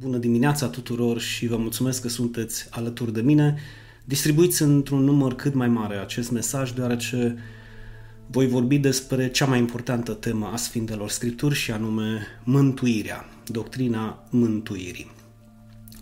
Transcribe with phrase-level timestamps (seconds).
[0.00, 3.56] Bună dimineața tuturor și vă mulțumesc că sunteți alături de mine.
[4.04, 7.36] Distribuiți într-un număr cât mai mare acest mesaj, deoarece
[8.26, 15.10] voi vorbi despre cea mai importantă temă a Sfintelor Scripturi și anume mântuirea, doctrina mântuirii.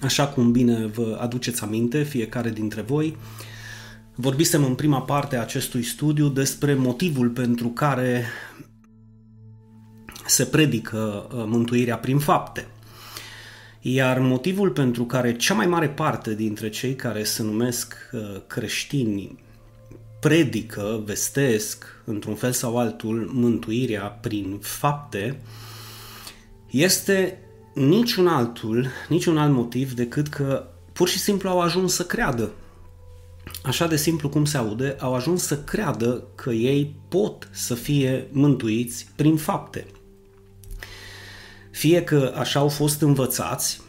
[0.00, 3.16] Așa cum bine vă aduceți aminte, fiecare dintre voi,
[4.14, 8.24] vorbisem în prima parte a acestui studiu despre motivul pentru care
[10.26, 12.66] se predică uh, mântuirea prin fapte.
[13.86, 19.38] Iar motivul pentru care cea mai mare parte dintre cei care se numesc uh, creștini
[20.20, 25.40] predică, vestesc, într-un fel sau altul, mântuirea prin fapte,
[26.70, 27.38] este
[27.74, 32.50] niciun altul, niciun alt motiv decât că pur și simplu au ajuns să creadă.
[33.62, 38.28] Așa de simplu cum se aude, au ajuns să creadă că ei pot să fie
[38.32, 39.86] mântuiți prin fapte.
[41.74, 43.80] Fie că așa au fost învățați,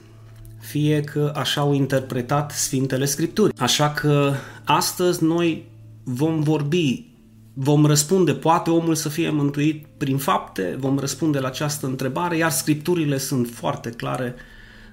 [0.60, 3.54] fie că așa au interpretat Sfintele Scripturi.
[3.58, 4.34] Așa că
[4.64, 5.66] astăzi noi
[6.04, 7.06] vom vorbi,
[7.54, 12.52] vom răspunde, poate omul să fie mântuit prin fapte, vom răspunde la această întrebare, iar
[12.52, 14.36] Scripturile sunt foarte clare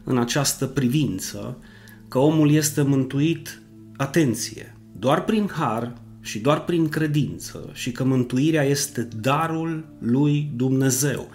[0.05, 1.59] în această privință,
[2.09, 3.63] că omul este mântuit,
[3.97, 11.29] atenție, doar prin har și doar prin credință și că mântuirea este darul lui Dumnezeu.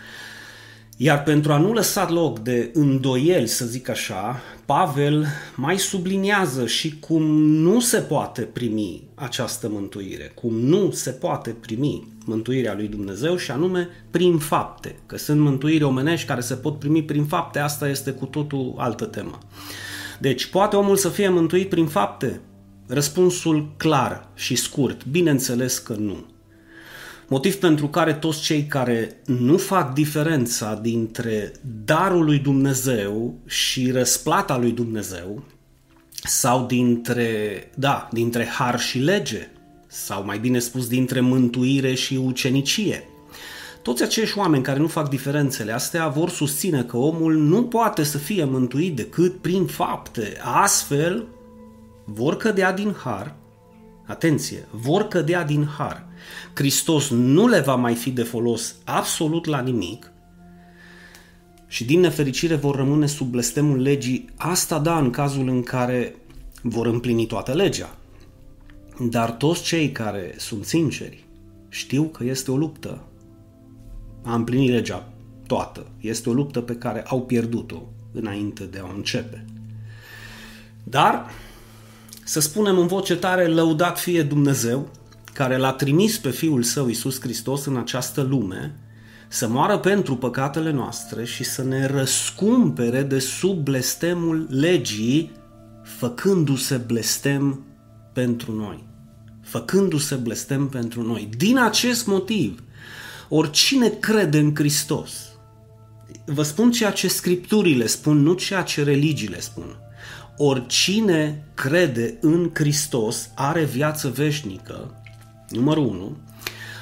[1.00, 7.00] Iar pentru a nu lăsa loc de îndoieli, să zic așa, Pavel mai subliniază și
[7.00, 13.36] cum nu se poate primi această mântuire, cum nu se poate primi mântuirea lui Dumnezeu
[13.36, 17.90] și anume prin fapte, că sunt mântuiri omenești care se pot primi prin fapte, asta
[17.90, 19.38] este cu totul altă temă.
[20.20, 22.42] Deci, poate omul să fie mântuit prin fapte?
[22.88, 26.26] Răspunsul clar și scurt, bineînțeles că nu.
[27.30, 31.52] Motiv pentru care toți cei care nu fac diferența dintre
[31.86, 35.44] darul lui Dumnezeu și răsplata lui Dumnezeu,
[36.24, 37.30] sau dintre,
[37.76, 39.50] da, dintre har și lege,
[39.88, 43.04] sau mai bine spus, dintre mântuire și ucenicie.
[43.82, 48.18] Toți acești oameni care nu fac diferențele astea vor susține că omul nu poate să
[48.18, 50.38] fie mântuit decât prin fapte.
[50.44, 51.28] Astfel,
[52.06, 53.36] vor cădea din har,
[54.06, 56.07] atenție, vor cădea din har
[56.54, 60.12] Hristos nu le va mai fi de folos absolut la nimic
[61.68, 66.16] și din nefericire vor rămâne sub blestemul legii, asta da în cazul în care
[66.62, 67.98] vor împlini toată legea.
[69.00, 71.26] Dar toți cei care sunt sinceri
[71.70, 73.02] știu că este o luptă
[74.24, 75.08] a împlini legea
[75.48, 75.88] toată.
[76.00, 79.46] Este o luptă pe care au pierdut-o înainte de a o începe.
[80.84, 81.26] Dar,
[82.24, 84.90] să spunem în voce tare, lăudat fie Dumnezeu,
[85.38, 88.76] care l-a trimis pe Fiul Său Iisus Hristos în această lume
[89.28, 95.32] să moară pentru păcatele noastre și să ne răscumpere de sub blestemul legii,
[95.84, 97.66] făcându-se blestem
[98.14, 98.88] pentru noi.
[99.42, 101.30] Făcându-se blestem pentru noi.
[101.38, 102.64] Din acest motiv,
[103.30, 105.12] oricine crede în Hristos,
[106.26, 109.78] vă spun ceea ce scripturile spun, nu ceea ce religiile spun.
[110.38, 115.02] Oricine crede în Hristos are viață veșnică
[115.50, 116.18] numărul 1,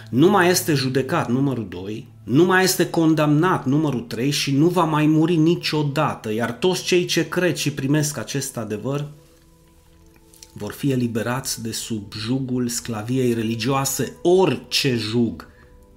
[0.10, 4.84] nu mai este judecat, numărul 2, nu mai este condamnat, numărul 3 și nu va
[4.84, 9.08] mai muri niciodată, iar toți cei ce cred și primesc acest adevăr
[10.54, 15.48] vor fi eliberați de sub jugul sclaviei religioase, orice jug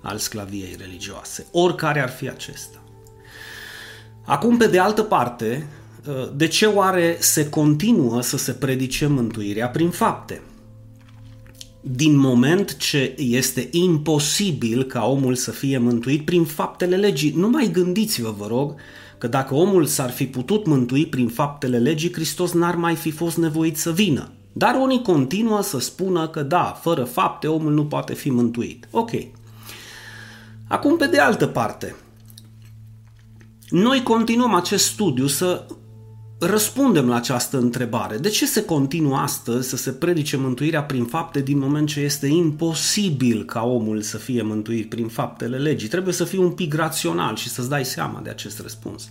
[0.03, 2.83] al sclaviei religioase, oricare ar fi acesta.
[4.25, 5.67] Acum, pe de altă parte,
[6.35, 10.43] de ce oare se continuă să se predice mântuirea prin fapte?
[11.81, 17.33] Din moment ce este imposibil ca omul să fie mântuit prin faptele legii.
[17.37, 18.75] Nu mai gândiți-vă, vă rog,
[19.19, 23.37] că dacă omul s-ar fi putut mântui prin faptele legii, Hristos n-ar mai fi fost
[23.37, 24.33] nevoit să vină.
[24.53, 28.89] Dar unii continuă să spună că da, fără fapte omul nu poate fi mântuit.
[28.91, 29.11] Ok.
[30.69, 31.97] Acum, pe de altă parte,
[33.71, 35.67] noi continuăm acest studiu să
[36.39, 38.17] răspundem la această întrebare.
[38.17, 42.27] De ce se continuă astăzi să se predice mântuirea prin fapte din moment ce este
[42.27, 45.89] imposibil ca omul să fie mântuit prin faptele legii?
[45.89, 49.09] Trebuie să fii un pic rațional și să-ți dai seama de acest răspuns.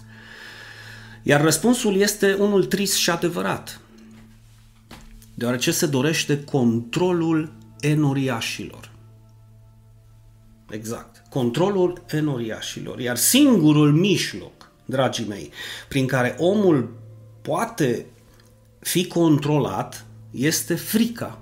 [1.24, 3.81] Iar răspunsul este unul trist și adevărat,
[5.33, 8.91] deoarece se dorește controlul enoriașilor.
[10.69, 11.24] Exact.
[11.29, 13.00] Controlul enoriașilor.
[13.00, 15.51] Iar singurul mijloc, dragii mei,
[15.88, 17.06] prin care omul
[17.48, 18.06] poate
[18.80, 21.38] fi controlat este frica.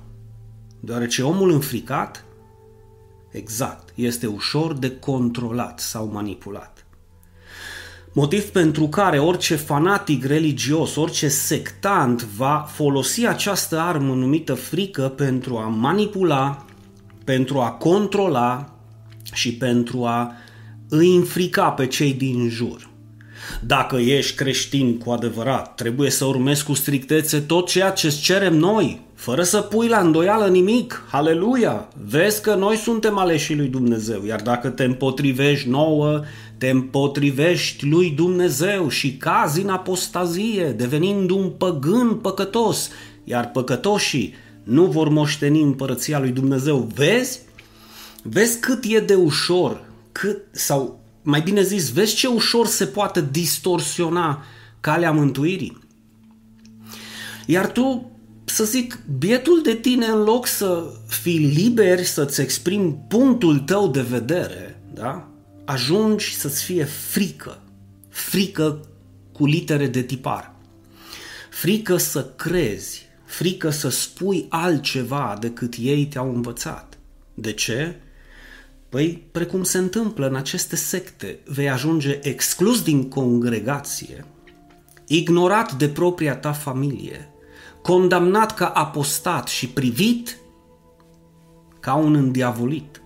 [0.80, 2.26] Deoarece omul înfricat,
[3.32, 6.86] exact, este ușor de controlat sau manipulat.
[8.14, 15.58] Motiv pentru care orice fanatic religios, orice sectant va folosi această armă numită frică pentru
[15.58, 16.66] a manipula,
[17.24, 18.76] pentru a controla
[19.34, 20.32] și pentru a
[20.90, 22.94] îi înfrica pe cei din jur.
[23.66, 28.56] Dacă ești creștin cu adevărat, trebuie să urmezi cu strictețe tot ceea ce îți cerem
[28.58, 31.04] noi, fără să pui la îndoială nimic.
[31.12, 31.88] Haleluia!
[32.06, 36.22] Vezi că noi suntem aleșii lui Dumnezeu, iar dacă te împotrivești nouă,
[36.58, 42.90] te împotrivești lui Dumnezeu și cazi în apostazie, devenind un păgân păcătos,
[43.24, 44.34] iar păcătoșii
[44.64, 46.92] nu vor moșteni împărăția lui Dumnezeu.
[46.96, 47.40] Vezi?
[48.24, 53.28] Vezi cât e de ușor, cât, sau mai bine zis, vezi ce ușor se poate
[53.32, 54.44] distorsiona
[54.80, 55.78] calea mântuirii?
[57.46, 58.12] Iar tu,
[58.46, 64.02] să zic, bietul de tine, în loc să fii liber, să-ți exprimi punctul tău de
[64.02, 65.30] vedere, da?
[65.66, 67.62] ajungi să-ți fie frică.
[68.10, 68.80] Frică
[69.32, 70.56] cu litere de tipar.
[71.50, 76.98] Frică să crezi, frică să spui altceva decât ei te-au învățat.
[77.34, 78.00] De ce?
[78.96, 84.26] Păi, precum se întâmplă în aceste secte, vei ajunge exclus din congregație,
[85.08, 87.30] ignorat de propria ta familie,
[87.82, 90.38] condamnat ca apostat și privit
[91.80, 93.02] ca un îndiavolit.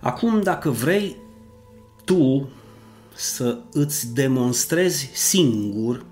[0.00, 1.16] Acum, dacă vrei
[2.04, 2.48] tu
[3.14, 6.04] să îți demonstrezi singur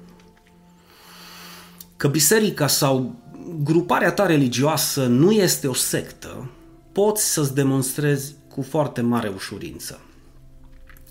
[1.97, 3.15] că biserica sau
[3.63, 6.51] gruparea ta religioasă nu este o sectă,
[6.97, 10.01] poți să-ți demonstrezi cu foarte mare ușurință.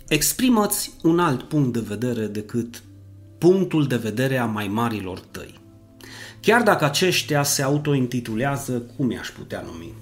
[0.07, 2.83] Exprimă-ți un alt punct de vedere decât
[3.37, 5.59] punctul de vedere a mai marilor tăi.
[6.39, 9.93] Chiar dacă aceștia se autointitulează, cum i-aș putea numi?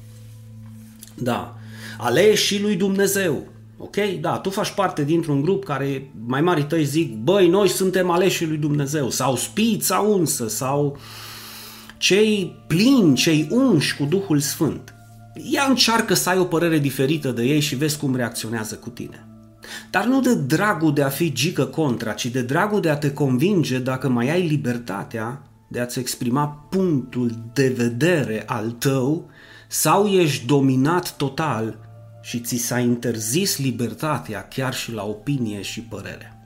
[1.16, 1.58] Da,
[1.98, 3.48] aleșii lui Dumnezeu.
[3.78, 3.96] Ok?
[4.22, 8.48] Da, tu faci parte dintr-un grup care mai mari tăi zic, băi, noi suntem aleșii
[8.48, 10.98] lui Dumnezeu, sau spița unsă, sau
[11.98, 14.93] cei plini, cei unși cu Duhul Sfânt.
[15.34, 19.28] Ea încearcă să ai o părere diferită de ei și vezi cum reacționează cu tine.
[19.92, 23.12] Dar nu de dragul de a fi gică contra, ci de dragul de a te
[23.12, 29.30] convinge dacă mai ai libertatea de a-ți exprima punctul de vedere al tău
[29.68, 31.78] sau ești dominat total
[32.22, 36.38] și ți s-a interzis libertatea chiar și la opinie și părere.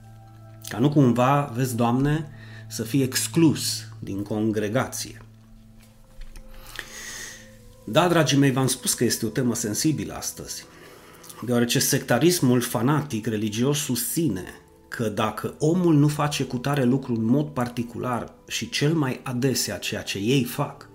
[0.68, 2.28] Ca nu cumva, vezi, Doamne,
[2.68, 5.22] să fii exclus din congregație.
[7.90, 10.66] Da, dragii mei, v-am spus că este o temă sensibilă astăzi,
[11.46, 14.44] deoarece sectarismul fanatic religios susține
[14.88, 19.78] că dacă omul nu face cu tare lucru în mod particular și cel mai adesea
[19.78, 20.90] ceea ce ei fac,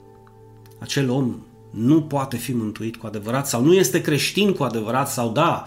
[0.79, 1.37] acel om
[1.71, 5.65] nu poate fi mântuit cu adevărat sau nu este creștin cu adevărat sau da,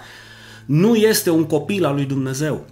[0.66, 2.66] nu este un copil al lui Dumnezeu.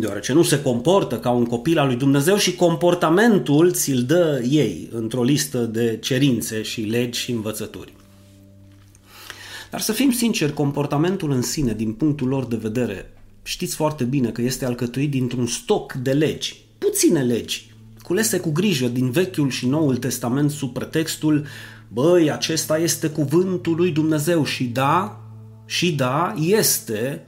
[0.00, 4.88] Deoarece nu se comportă ca un copil al lui Dumnezeu și comportamentul ți-l dă ei
[4.92, 7.92] într-o listă de cerințe și legi și învățături.
[9.70, 13.12] Dar să fim sinceri, comportamentul în sine, din punctul lor de vedere,
[13.42, 17.70] știți foarte bine că este alcătuit dintr-un stoc de legi, puține legi,
[18.02, 21.46] culese cu grijă din Vechiul și Noul Testament sub pretextul
[21.88, 25.20] băi, acesta este cuvântul lui Dumnezeu și da,
[25.66, 27.22] și da, este,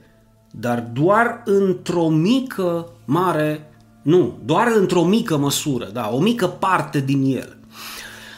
[0.51, 7.35] dar doar într-o mică mare, nu, doar într-o mică măsură, da, o mică parte din
[7.35, 7.55] el.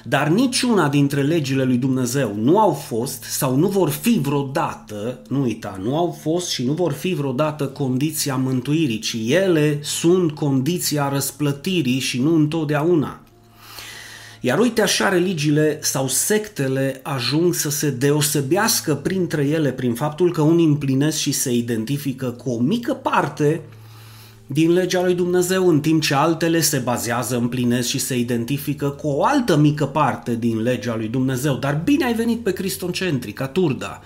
[0.06, 5.42] Dar niciuna dintre legile lui Dumnezeu nu au fost sau nu vor fi vreodată, nu
[5.42, 11.10] uita, nu au fost și nu vor fi vreodată condiția mântuirii, ci ele sunt condiția
[11.10, 13.23] răsplătirii și nu întotdeauna.
[14.46, 20.42] Iar uite așa religiile sau sectele ajung să se deosebească printre ele prin faptul că
[20.42, 23.62] unii împlinesc și se identifică cu o mică parte
[24.48, 29.08] din legea lui Dumnezeu, în timp ce altele se bazează, împlinesc și se identifică cu
[29.08, 31.56] o altă mică parte din legea lui Dumnezeu.
[31.56, 34.02] Dar bine ai venit pe Cristoncentrica, Turda,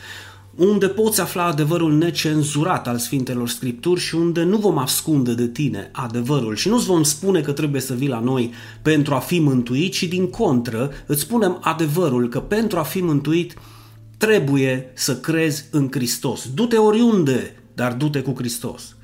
[0.57, 5.89] unde poți afla adevărul necenzurat al Sfintelor Scripturi și unde nu vom ascunde de tine
[5.91, 9.93] adevărul și nu-ți vom spune că trebuie să vii la noi pentru a fi mântuit,
[9.93, 13.53] ci din contră îți spunem adevărul că pentru a fi mântuit
[14.17, 16.49] trebuie să crezi în Hristos.
[16.53, 18.95] Du-te oriunde, dar du-te cu Hristos.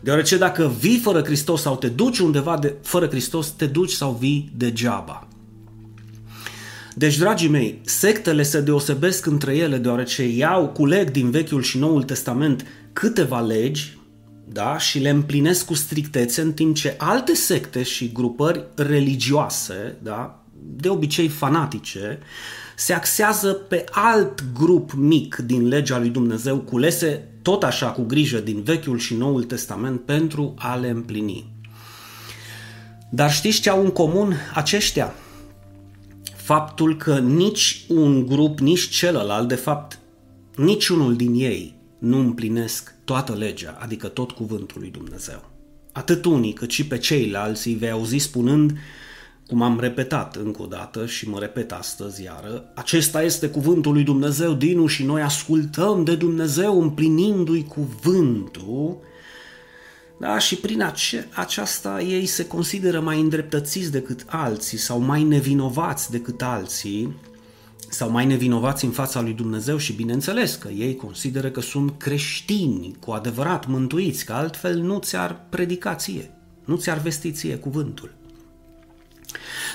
[0.00, 4.16] Deoarece dacă vii fără Hristos sau te duci undeva de, fără Hristos, te duci sau
[4.20, 5.27] vii degeaba.
[6.98, 12.02] Deci, dragii mei, sectele se deosebesc între ele deoarece iau, culeg din Vechiul și Noul
[12.02, 13.98] Testament câteva legi
[14.44, 20.44] da, și le împlinesc cu strictețe, în timp ce alte secte și grupări religioase, da,
[20.76, 22.18] de obicei fanatice,
[22.76, 28.38] se axează pe alt grup mic din legea lui Dumnezeu, culese tot așa cu grijă
[28.38, 31.52] din Vechiul și Noul Testament pentru a le împlini.
[33.10, 35.14] Dar știți ce au în comun aceștia?
[36.48, 39.98] Faptul că nici un grup, nici celălalt, de fapt,
[40.56, 45.50] niciunul din ei nu împlinesc toată legea, adică tot cuvântul lui Dumnezeu.
[45.92, 48.78] Atât unii cât și pe ceilalți îi vei auzi spunând,
[49.46, 54.02] cum am repetat încă o dată și mă repet astăzi iară, acesta este cuvântul lui
[54.02, 58.98] Dumnezeu, Dinu, și noi ascultăm de Dumnezeu împlinindu-i cuvântul,
[60.18, 66.10] da, și prin ace- aceasta ei se consideră mai îndreptățiți decât alții sau mai nevinovați
[66.10, 67.16] decât alții
[67.90, 72.96] sau mai nevinovați în fața lui Dumnezeu și bineînțeles că ei consideră că sunt creștini
[73.00, 76.30] cu adevărat mântuiți, că altfel nu ți-ar predicație,
[76.64, 78.16] nu ți-ar vestiție cuvântul.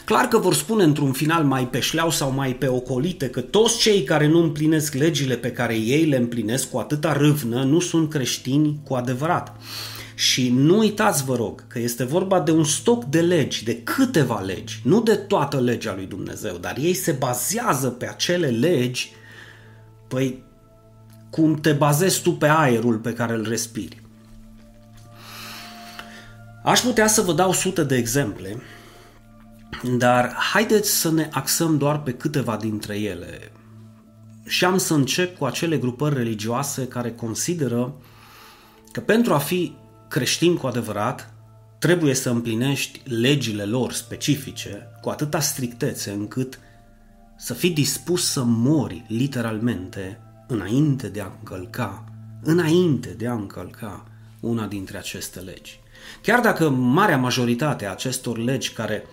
[0.05, 3.77] Clar că vor spune într-un final mai pe șleau sau mai pe ocolite că toți
[3.77, 8.09] cei care nu împlinesc legile pe care ei le împlinesc cu atâta râvnă nu sunt
[8.09, 9.55] creștini cu adevărat.
[10.23, 14.39] Și nu uitați, vă rog, că este vorba de un stoc de legi, de câteva
[14.39, 19.11] legi, nu de toată legea lui Dumnezeu, dar ei se bazează pe acele legi,
[20.07, 20.43] păi
[21.29, 24.01] cum te bazezi tu pe aerul pe care îl respiri.
[26.63, 28.61] Aș putea să vă dau sute de exemple,
[29.97, 33.51] dar haideți să ne axăm doar pe câteva dintre ele.
[34.45, 37.93] Și am să încep cu acele grupări religioase care consideră
[38.91, 39.81] că pentru a fi
[40.13, 41.33] creștin cu adevărat,
[41.79, 46.59] trebuie să împlinești legile lor specifice cu atâta strictețe încât
[47.37, 52.03] să fii dispus să mori literalmente înainte de a încălca,
[52.41, 54.05] înainte de a încălca
[54.39, 55.79] una dintre aceste legi.
[56.21, 59.03] Chiar dacă marea majoritate a acestor legi care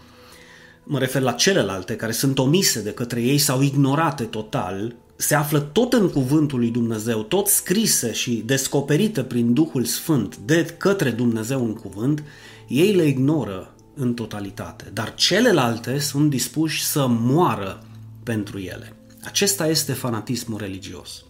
[0.84, 5.60] mă refer la celelalte care sunt omise de către ei sau ignorate total, se află
[5.60, 11.64] tot în cuvântul lui Dumnezeu, tot scrise și descoperite prin Duhul Sfânt de către Dumnezeu
[11.64, 12.22] în cuvânt,
[12.68, 17.82] ei le ignoră în totalitate, dar celelalte sunt dispuși să moară
[18.22, 18.96] pentru ele.
[19.22, 21.24] Acesta este fanatismul religios.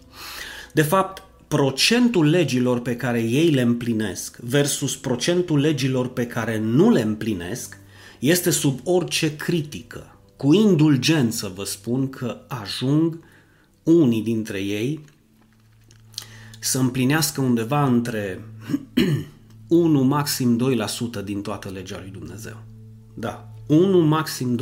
[0.72, 6.90] De fapt, procentul legilor pe care ei le împlinesc versus procentul legilor pe care nu
[6.90, 7.78] le împlinesc
[8.18, 10.16] este sub orice critică.
[10.36, 13.28] Cu indulgență vă spun că ajung
[13.90, 15.00] unii dintre ei
[16.60, 18.44] să împlinească undeva între
[19.68, 20.58] 1 maxim
[21.20, 22.62] 2% din toată legea lui Dumnezeu.
[23.14, 24.58] Da, 1 maxim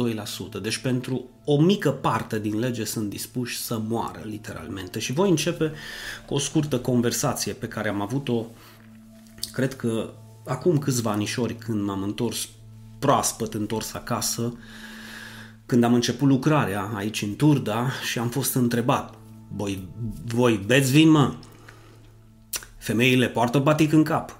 [0.58, 0.60] 2%.
[0.62, 4.98] Deci pentru o mică parte din lege sunt dispuși să moară literalmente.
[4.98, 5.72] Și voi începe
[6.26, 8.44] cu o scurtă conversație pe care am avut-o,
[9.52, 10.10] cred că
[10.46, 12.48] acum câțiva anișori când m-am întors
[12.98, 14.56] proaspăt întors acasă,
[15.66, 19.17] când am început lucrarea aici în Turda și am fost întrebat,
[19.48, 19.88] voi,
[20.24, 21.34] voi beți vin, mă?
[22.78, 24.38] Femeile poartă batic în cap.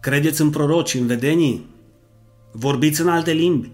[0.00, 1.66] Credeți în proroci, în vedenii?
[2.52, 3.70] Vorbiți în alte limbi?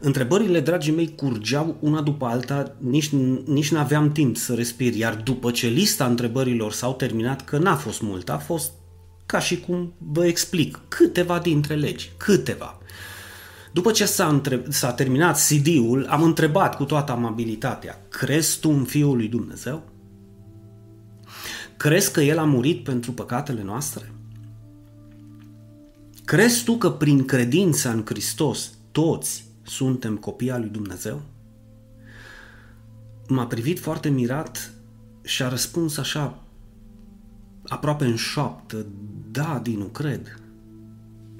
[0.00, 3.10] Întrebările, dragii mei, curgeau una după alta, nici,
[3.46, 8.02] nici n-aveam timp să respir, iar după ce lista întrebărilor s-au terminat, că n-a fost
[8.02, 8.72] mult, a fost
[9.26, 12.78] ca și cum vă explic, câteva dintre legi, câteva.
[13.72, 18.84] După ce s-a, întreb- s-a terminat CD-ul, am întrebat cu toată amabilitatea, crezi tu în
[18.84, 19.82] Fiul lui Dumnezeu?
[21.76, 24.12] Crezi că El a murit pentru păcatele noastre?
[26.24, 31.22] Crezi tu că prin credința în Hristos toți suntem copii al lui Dumnezeu?
[33.28, 34.72] M-a privit foarte mirat
[35.22, 36.42] și a răspuns așa,
[37.68, 38.86] aproape în șoaptă,
[39.30, 40.42] da, Dinu, cred.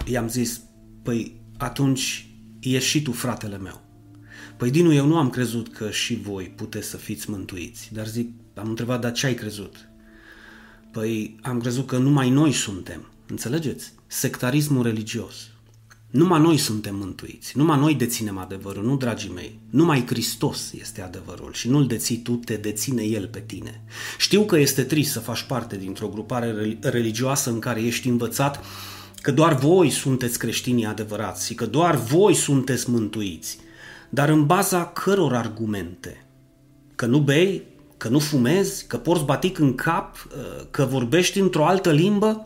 [0.05, 0.61] I-am zis,
[1.03, 2.27] păi atunci
[2.61, 3.81] ești și tu fratele meu.
[4.57, 8.31] Păi Dinu, eu nu am crezut că și voi puteți să fiți mântuiți, dar zic,
[8.55, 9.77] am întrebat, dar ce ai crezut?
[10.93, 13.93] Păi am crezut că numai noi suntem, înțelegeți?
[14.07, 15.35] Sectarismul religios.
[16.11, 19.59] Numai noi suntem mântuiți, numai noi deținem adevărul, nu dragii mei.
[19.71, 23.85] Numai Hristos este adevărul și nu-l deții tu, te deține El pe tine.
[24.19, 28.65] Știu că este trist să faci parte dintr-o grupare religioasă în care ești învățat
[29.21, 33.59] că doar voi sunteți creștinii adevărați și că doar voi sunteți mântuiți,
[34.09, 36.25] dar în baza căror argumente?
[36.95, 37.63] Că nu bei,
[37.97, 42.45] că nu fumezi, că porți batic în cap, uh, că vorbești într-o altă limbă?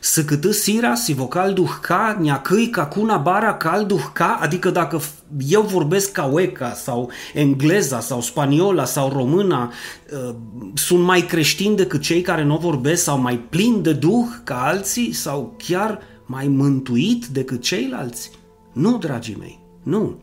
[0.00, 5.00] Să câtă sira, si vocal duhca, neacâi ca cuna bara cal duhca, adică dacă
[5.48, 9.72] eu vorbesc ca ueca sau engleza sau spaniola sau româna,
[10.12, 10.34] uh,
[10.74, 15.12] sunt mai creștini decât cei care nu vorbesc sau mai plin de duh ca alții
[15.12, 18.30] sau chiar mai mântuit decât ceilalți?
[18.72, 20.16] Nu, dragii mei, nu.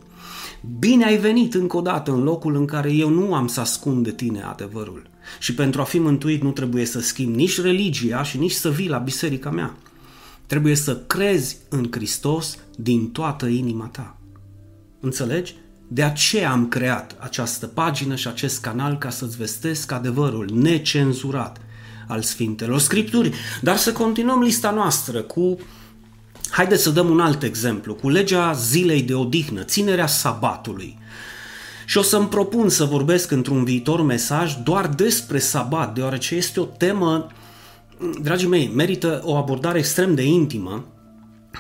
[0.80, 4.04] Bine ai venit încă o dată în locul în care eu nu am să ascund
[4.04, 5.10] de tine adevărul.
[5.40, 8.90] Și pentru a fi mântuit nu trebuie să schimbi nici religia și nici să vii
[8.90, 9.78] la biserica mea.
[10.46, 14.18] Trebuie să crezi în Hristos din toată inima ta.
[15.00, 15.56] Înțelegi?
[15.88, 21.62] De aceea am creat această pagină și acest canal ca să-ți vestesc adevărul necenzurat
[22.08, 23.34] al Sfintelor Scripturi.
[23.62, 25.58] Dar să continuăm lista noastră cu
[26.54, 30.98] Haideți să dăm un alt exemplu, cu legea zilei de odihnă, ținerea sabatului.
[31.86, 36.64] Și o să-mi propun să vorbesc într-un viitor mesaj doar despre sabat, deoarece este o
[36.64, 37.28] temă,
[38.22, 40.86] dragii mei, merită o abordare extrem de intimă,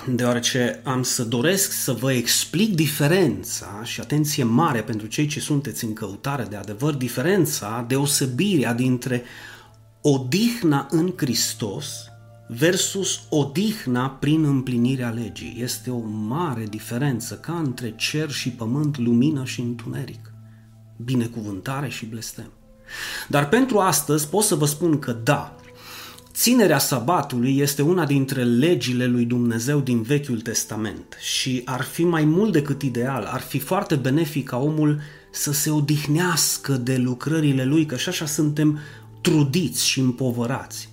[0.07, 5.83] deoarece am să doresc să vă explic diferența și atenție mare pentru cei ce sunteți
[5.83, 9.23] în căutare de adevăr, diferența, deosebirea dintre
[10.01, 11.85] odihna în Hristos
[12.47, 15.55] versus odihna prin împlinirea legii.
[15.59, 20.33] Este o mare diferență ca între cer și pământ, lumină și întuneric,
[20.97, 22.51] binecuvântare și blestem.
[23.27, 25.55] Dar pentru astăzi pot să vă spun că da,
[26.33, 32.23] Ținerea sabatului este una dintre legile lui Dumnezeu din Vechiul Testament și ar fi mai
[32.23, 37.85] mult decât ideal, ar fi foarte benefic ca omul să se odihnească de lucrările lui,
[37.85, 38.79] că și așa suntem
[39.21, 40.89] trudiți și împovărați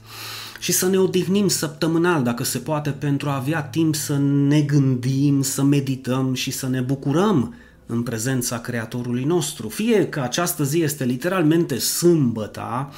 [0.61, 5.43] și să ne odihnim săptămânal, dacă se poate, pentru a avea timp să ne gândim,
[5.43, 7.55] să medităm și să ne bucurăm
[7.87, 9.69] în prezența Creatorului nostru.
[9.69, 12.91] Fie că această zi este literalmente sâmbăta,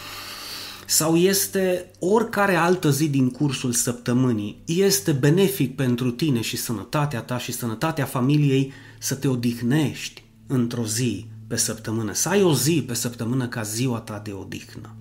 [0.87, 7.39] sau este oricare altă zi din cursul săptămânii, este benefic pentru tine și sănătatea ta
[7.39, 12.95] și sănătatea familiei să te odihnești într-o zi pe săptămână, să ai o zi pe
[12.95, 14.97] săptămână ca ziua ta de odihnă.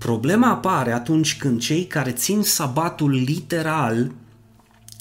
[0.00, 4.12] Problema apare atunci când cei care țin sabatul literal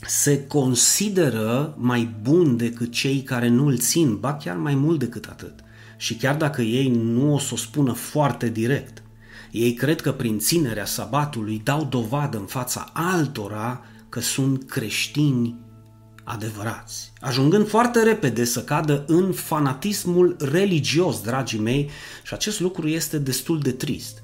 [0.08, 5.26] se consideră mai buni decât cei care nu îl țin, ba chiar mai mult decât
[5.26, 5.54] atât.
[5.98, 9.04] Și chiar dacă ei nu o să o spună foarte direct,
[9.52, 15.56] ei cred că prin ținerea sabatului dau dovadă în fața altora că sunt creștini
[16.24, 21.90] adevărați, ajungând foarte repede să cadă în fanatismul religios, dragii mei,
[22.24, 24.22] și acest lucru este destul de trist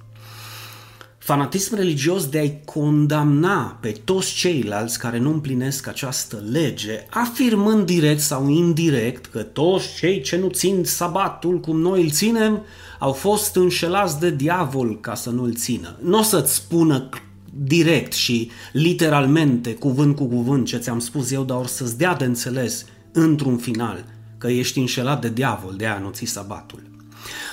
[1.25, 8.19] fanatism religios de a-i condamna pe toți ceilalți care nu împlinesc această lege, afirmând direct
[8.19, 12.61] sau indirect că toți cei ce nu țin sabatul cum noi îl ținem
[12.99, 15.95] au fost înșelați de diavol ca să nu îl țină.
[16.01, 17.09] Nu o să-ți spună
[17.53, 22.25] direct și literalmente, cuvânt cu cuvânt, ce ți-am spus eu, dar o să-ți dea de
[22.25, 24.05] înțeles într-un final
[24.37, 26.94] că ești înșelat de diavol, de aia nu ții sabatul.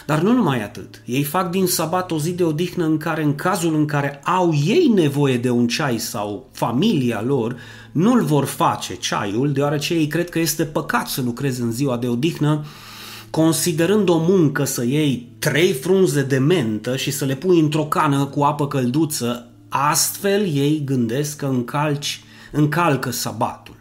[0.06, 1.02] Dar nu numai atât.
[1.04, 4.54] Ei fac din sabat o zi de odihnă în care, în cazul în care au
[4.66, 7.56] ei nevoie de un ceai sau familia lor,
[7.92, 12.08] nu-l vor face ceaiul, deoarece ei cred că este păcat să lucrezi în ziua de
[12.08, 12.64] odihnă,
[13.30, 18.24] considerând o muncă să iei trei frunze de mentă și să le pui într-o cană
[18.24, 23.71] cu apă călduță, astfel ei gândesc că încalci, încalcă sabatul.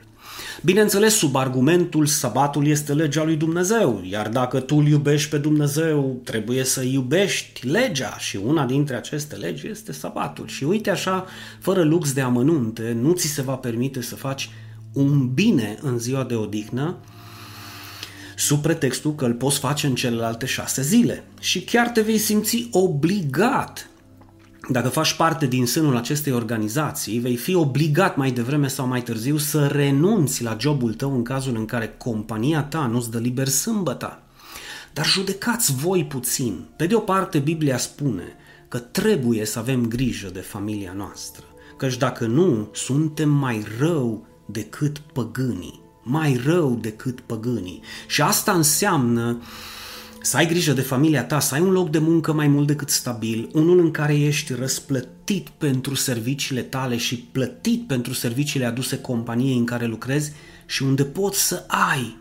[0.63, 6.21] Bineînțeles, sub argumentul sabatul este legea lui Dumnezeu, iar dacă tu îl iubești pe Dumnezeu,
[6.23, 10.47] trebuie să iubești legea și una dintre aceste legi este sabatul.
[10.47, 11.25] Și uite așa,
[11.59, 14.49] fără lux de amănunte, nu ți se va permite să faci
[14.93, 16.97] un bine în ziua de odihnă,
[18.35, 21.23] sub pretextul că îl poți face în celelalte șase zile.
[21.39, 23.90] Și chiar te vei simți obligat
[24.71, 29.37] dacă faci parte din sânul acestei organizații, vei fi obligat mai devreme sau mai târziu
[29.37, 34.23] să renunți la jobul tău în cazul în care compania ta nu-ți dă liber sâmbăta.
[34.93, 36.67] Dar judecați voi puțin.
[36.75, 38.35] Pe de o parte, Biblia spune
[38.67, 41.43] că trebuie să avem grijă de familia noastră,
[41.77, 45.81] căci dacă nu, suntem mai rău decât păgânii.
[46.03, 47.81] Mai rău decât păgânii.
[48.07, 49.45] Și asta înseamnă uh,
[50.21, 52.89] să ai grijă de familia ta, să ai un loc de muncă mai mult decât
[52.89, 59.57] stabil, unul în care ești răsplătit pentru serviciile tale și plătit pentru serviciile aduse companiei
[59.57, 60.31] în care lucrezi
[60.65, 62.17] și unde poți să ai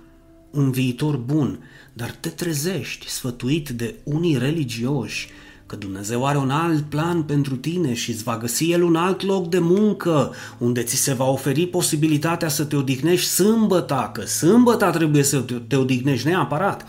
[0.51, 5.29] un viitor bun, dar te trezești sfătuit de unii religioși
[5.71, 9.23] că Dumnezeu are un alt plan pentru tine și îți va găsi El un alt
[9.23, 14.91] loc de muncă unde ți se va oferi posibilitatea să te odihnești sâmbăta, că sâmbăta
[14.91, 16.87] trebuie să te odihnești neapărat,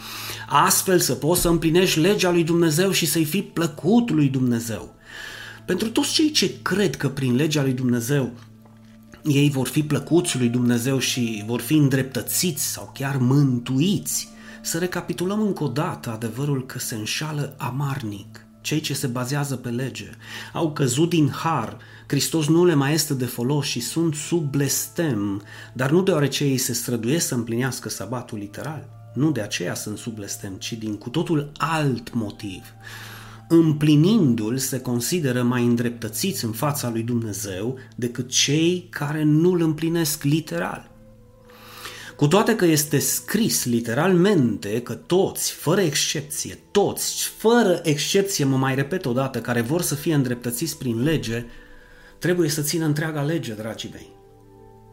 [0.48, 4.96] astfel să poți să împlinești legea lui Dumnezeu și să-i fii plăcut lui Dumnezeu.
[5.66, 8.32] Pentru toți cei ce cred că prin legea lui Dumnezeu
[9.24, 14.30] ei vor fi plăcuți lui Dumnezeu și vor fi îndreptățiți sau chiar mântuiți,
[14.62, 19.70] să recapitulăm încă o dată adevărul că se înșală amarnic cei ce se bazează pe
[19.70, 20.10] lege,
[20.54, 25.42] au căzut din har, Hristos nu le mai este de folos și sunt sub blestem,
[25.74, 30.16] dar nu deoarece ei se străduiesc să împlinească sabatul literal, nu de aceea sunt sub
[30.16, 32.64] blestem, ci din cu totul alt motiv.
[33.48, 40.24] Împlinindu-l se consideră mai îndreptățiți în fața lui Dumnezeu decât cei care nu îl împlinesc
[40.24, 40.91] literal.
[42.22, 48.76] Cu toate că este scris literalmente că toți, fără excepție, toți, fără excepție, mă mai
[48.76, 51.46] repet o dată, care vor să fie îndreptățiți prin lege,
[52.20, 54.12] trebuie să țină întreaga lege, dragii mei.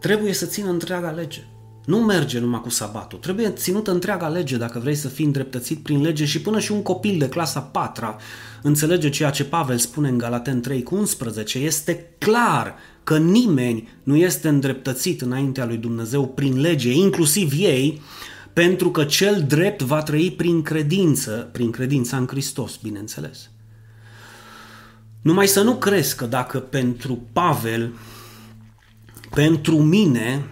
[0.00, 1.40] Trebuie să țină întreaga lege.
[1.84, 6.02] Nu merge numai cu sabatul, trebuie ținută întreaga lege dacă vrei să fii îndreptățit prin
[6.02, 8.16] lege și până și un copil de clasa 4
[8.62, 11.58] înțelege ceea ce Pavel spune în Galaten 3 cu 11.
[11.58, 12.76] Este clar
[13.08, 18.00] că nimeni nu este îndreptățit înaintea lui Dumnezeu prin lege, inclusiv ei,
[18.52, 23.50] pentru că cel drept va trăi prin credință, prin credința în Hristos, bineînțeles.
[25.22, 27.92] Numai să nu crezi că dacă pentru Pavel,
[29.30, 30.46] pentru mine,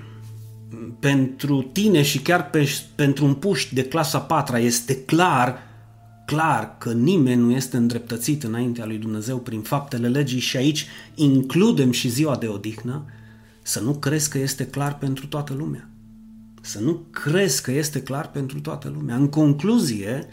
[1.01, 5.66] pentru tine și chiar pe, pentru un puști de clasa 4 este clar,
[6.27, 11.91] clar că nimeni nu este îndreptățit înaintea lui Dumnezeu prin faptele legii și aici includem
[11.91, 13.05] și ziua de odihnă,
[13.63, 15.89] să nu crezi că este clar pentru toată lumea.
[16.61, 19.17] Să nu crezi că este clar pentru toată lumea.
[19.17, 20.27] În concluzie,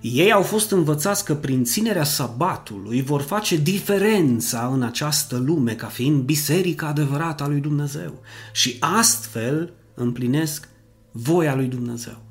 [0.00, 5.86] ei au fost învățați că prin ținerea sabatului vor face diferența în această lume ca
[5.86, 8.20] fiind biserica adevărată a lui Dumnezeu
[8.52, 10.68] și astfel împlinesc
[11.10, 12.22] voia lui Dumnezeu.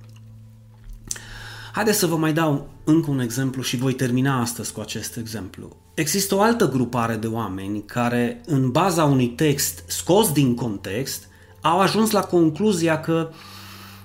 [1.73, 5.75] Haideți să vă mai dau încă un exemplu și voi termina astăzi cu acest exemplu.
[5.93, 11.27] Există o altă grupare de oameni care, în baza unui text scos din context,
[11.61, 13.29] au ajuns la concluzia că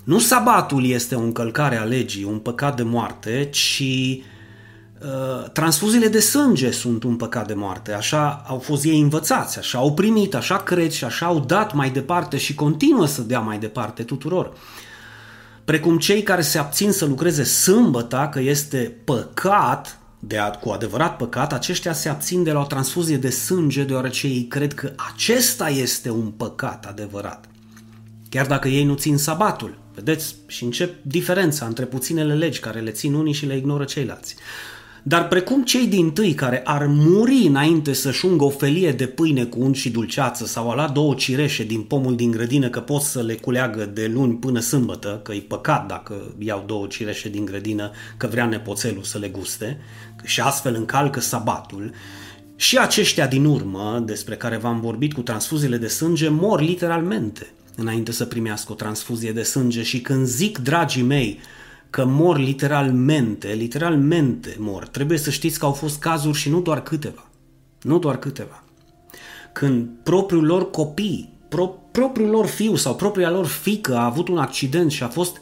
[0.05, 6.21] nu sabatul este o încălcare a legii, un păcat de moarte, ci uh, transfuziile de
[6.21, 7.93] sânge sunt un păcat de moarte.
[7.93, 11.91] Așa au fost ei învățați, așa au primit, așa cred și așa au dat mai
[11.91, 14.53] departe și continuă să dea mai departe tuturor
[15.69, 21.17] precum cei care se abțin să lucreze sâmbăta, că este păcat, de ad, cu adevărat
[21.17, 25.69] păcat, aceștia se abțin de la o transfuzie de sânge deoarece ei cred că acesta
[25.69, 27.49] este un păcat adevărat.
[28.29, 29.79] Chiar dacă ei nu țin sabatul.
[29.95, 30.35] Vedeți?
[30.47, 34.37] Și încep diferența între puținele legi care le țin unii și le ignoră ceilalți.
[35.09, 39.45] Dar precum cei din tâi care ar muri înainte să-și ungă o felie de pâine
[39.45, 43.03] cu unt și dulceață sau a lua două cireșe din pomul din grădină că pot
[43.03, 47.45] să le culeagă de luni până sâmbătă, că e păcat dacă iau două cireșe din
[47.45, 49.81] grădină că vrea nepoțelul să le guste
[50.25, 51.93] și astfel încalcă sabatul,
[52.57, 58.13] și aceștia din urmă, despre care v-am vorbit cu transfuziile de sânge, mor literalmente înainte
[58.13, 59.83] să primească o transfuzie de sânge.
[59.83, 61.39] Și când zic, dragii mei,
[61.91, 64.87] că mor literalmente, literalmente mor.
[64.87, 67.29] Trebuie să știți că au fost cazuri și nu doar câteva.
[67.83, 68.63] Nu doar câteva.
[69.53, 74.39] Când propriul lor copii, pro, propriul lor fiu sau propria lor fică a avut un
[74.39, 75.37] accident și a fost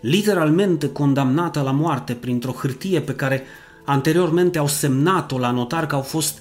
[0.00, 3.42] literalmente condamnată la moarte printr-o hârtie pe care
[3.84, 6.38] anteriormente au semnat-o la notar că au fost,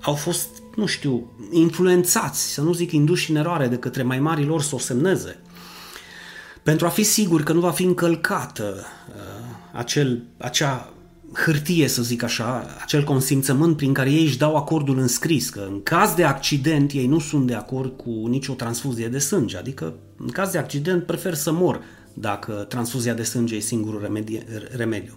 [0.00, 4.44] au fost, nu știu, influențați, să nu zic induși în eroare de către mai mari
[4.44, 5.38] lor să o semneze
[6.66, 8.74] pentru a fi sigur că nu va fi încălcată
[9.08, 9.22] uh,
[9.72, 10.92] acel, acea
[11.32, 15.66] hârtie, să zic așa, acel consimțământ prin care ei își dau acordul în scris, că
[15.70, 19.94] în caz de accident ei nu sunt de acord cu nicio transfuzie de sânge, adică
[20.16, 21.82] în caz de accident prefer să mor
[22.14, 25.14] dacă transfuzia de sânge e singurul remedie, remediu.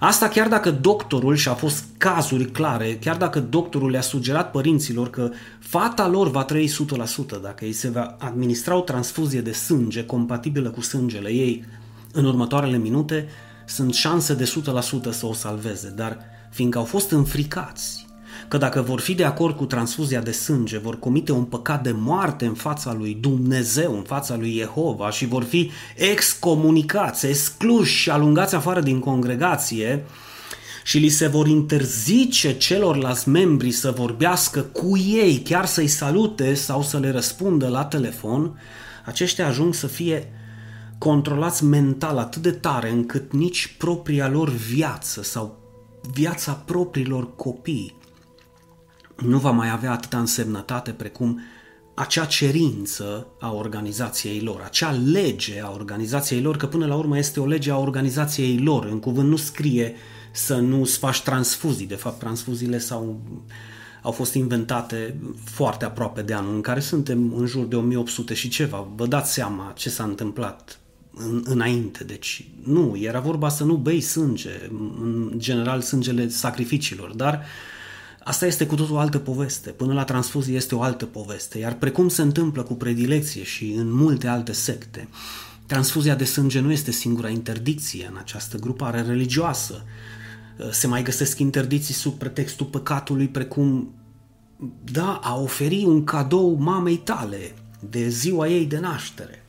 [0.00, 5.10] Asta chiar dacă doctorul, și a fost cazuri clare, chiar dacă doctorul le-a sugerat părinților
[5.10, 6.70] că fata lor va trăi
[7.38, 11.64] 100% dacă îi se va administra o transfuzie de sânge compatibilă cu sângele ei
[12.12, 13.28] în următoarele minute,
[13.66, 16.18] sunt șanse de 100% să o salveze, dar
[16.50, 18.03] fiindcă au fost înfricați
[18.48, 21.94] că dacă vor fi de acord cu transfuzia de sânge, vor comite un păcat de
[21.96, 28.10] moarte în fața lui Dumnezeu, în fața lui Jehova și vor fi excomunicați, excluși și
[28.10, 30.04] alungați afară din congregație
[30.84, 36.82] și li se vor interzice celorlalți membri să vorbească cu ei, chiar să-i salute sau
[36.82, 38.58] să le răspundă la telefon,
[39.04, 40.32] aceștia ajung să fie
[40.98, 45.58] controlați mental atât de tare încât nici propria lor viață sau
[46.12, 48.02] viața propriilor copii
[49.16, 51.40] nu va mai avea atâta însemnătate precum
[51.94, 57.40] acea cerință a organizației lor, acea lege a organizației lor, că până la urmă este
[57.40, 58.84] o lege a organizației lor.
[58.84, 59.94] În cuvânt nu scrie
[60.32, 61.86] să nu-ți faci transfuzii.
[61.86, 63.20] De fapt, transfuziile s-au,
[64.02, 68.48] au fost inventate foarte aproape de anul în care suntem în jur de 1800 și
[68.48, 68.88] ceva.
[68.96, 70.78] Vă dați seama ce s-a întâmplat
[71.14, 72.04] în, înainte.
[72.04, 74.68] Deci nu, era vorba să nu bei sânge,
[75.00, 77.44] în general sângele sacrificiilor, dar
[78.24, 79.70] asta este cu totul o altă poveste.
[79.70, 81.58] Până la transfuzie este o altă poveste.
[81.58, 85.08] Iar precum se întâmplă cu predilecție și în multe alte secte,
[85.66, 89.84] transfuzia de sânge nu este singura interdicție în această grupare religioasă.
[90.70, 93.94] Se mai găsesc interdicții sub pretextul păcatului, precum
[94.92, 97.54] da, a oferi un cadou mamei tale
[97.90, 99.43] de ziua ei de naștere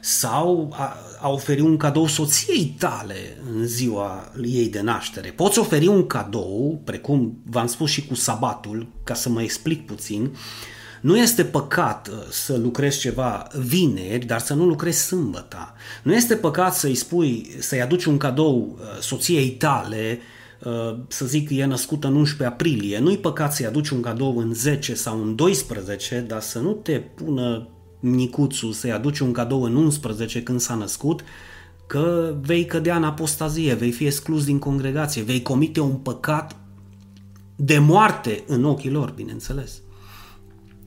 [0.00, 5.28] sau a, a oferi un cadou soției tale în ziua ei de naștere.
[5.28, 10.30] Poți oferi un cadou, precum v-am spus și cu sabatul, ca să mă explic puțin,
[11.00, 15.74] nu este păcat uh, să lucrezi ceva vineri, dar să nu lucrezi sâmbătă.
[16.02, 20.18] Nu este păcat să-i spui, să-i aduci un cadou uh, soției tale,
[20.64, 22.98] uh, să zic că e născută în 11 aprilie.
[22.98, 26.98] Nu-i păcat să-i aduci un cadou în 10 sau în 12, dar să nu te
[26.98, 27.68] pună
[28.00, 31.22] micuțul să-i aduci un cadou în 11 când s-a născut,
[31.86, 36.56] că vei cădea în apostazie, vei fi exclus din congregație, vei comite un păcat
[37.56, 39.80] de moarte în ochii lor, bineînțeles.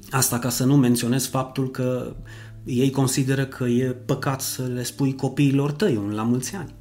[0.09, 2.15] Asta ca să nu menționez faptul că
[2.63, 6.73] ei consideră că e păcat să le spui copiilor tăi un la mulți ani.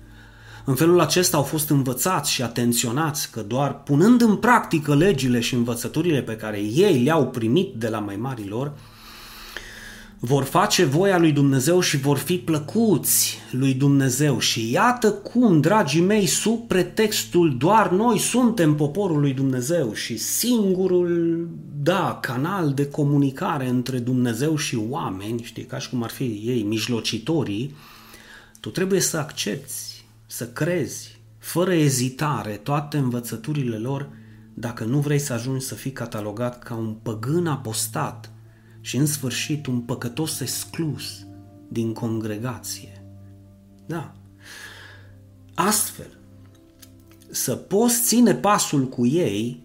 [0.65, 5.55] În felul acesta au fost învățați și atenționați că doar punând în practică legile și
[5.55, 8.73] învățăturile pe care ei le-au primit de la mai marilor,
[10.25, 14.39] vor face voia lui Dumnezeu și vor fi plăcuți lui Dumnezeu.
[14.39, 21.49] Și iată cum, dragii mei, sub pretextul doar noi suntem poporul lui Dumnezeu și singurul,
[21.83, 26.63] da, canal de comunicare între Dumnezeu și oameni, știi, ca și cum ar fi ei
[26.63, 27.75] mijlocitorii,
[28.61, 34.09] tu trebuie să accepti, să crezi, fără ezitare, toate învățăturile lor,
[34.55, 38.33] dacă nu vrei să ajungi să fii catalogat ca un păgân apostat,
[38.85, 41.27] și în sfârșit un păcătos exclus
[41.69, 43.05] din congregație.
[43.87, 44.13] Da.
[45.55, 46.19] Astfel,
[47.31, 49.63] să poți ține pasul cu ei,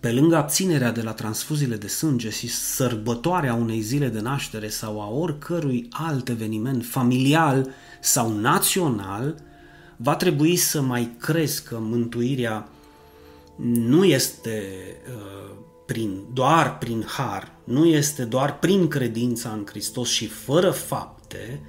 [0.00, 5.00] pe lângă abținerea de la transfuziile de sânge și sărbătoarea unei zile de naștere sau
[5.00, 9.34] a oricărui alt eveniment familial sau național,
[9.96, 12.68] va trebui să mai crezi că mântuirea
[13.56, 14.62] nu este
[15.08, 21.60] uh, prin, doar prin har, nu este doar prin credința în Hristos și fără fapte,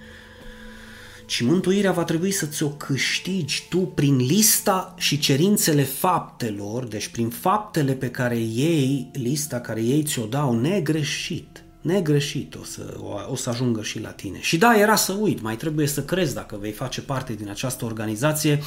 [1.25, 7.29] ci mântuirea va trebui să ți-o câștigi tu prin lista și cerințele faptelor, deci prin
[7.29, 11.63] faptele pe care ei, lista care ei ți-o dau negreșit.
[11.81, 14.37] Negreșit o să, o, o să ajungă și la tine.
[14.41, 17.85] Și da, era să uit, mai trebuie să crezi dacă vei face parte din această
[17.85, 18.59] organizație,